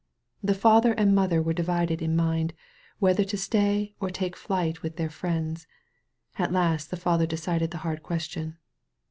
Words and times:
The 0.41 0.55
father 0.55 0.93
and 0.93 1.13
mother 1.13 1.43
were 1.43 1.53
divided 1.53 2.01
in 2.01 2.15
mind, 2.15 2.55
whether 2.97 3.23
to 3.23 3.37
stay 3.37 3.93
or 3.99 4.09
take 4.09 4.35
flight 4.35 4.81
with 4.81 4.95
their 4.95 5.11
friends. 5.11 5.67
At 6.39 6.51
last 6.51 6.89
the 6.89 6.97
father 6.97 7.27
^lecided 7.27 7.69
the 7.69 7.77
hard 7.85 8.01
question. 8.01 8.57